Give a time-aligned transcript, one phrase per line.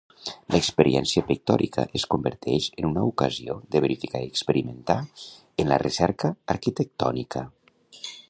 [0.53, 4.97] L'experiència pictòrica es converteix en una ocasió de verificar i experimentar
[5.65, 7.45] en la recerca arquitectònica.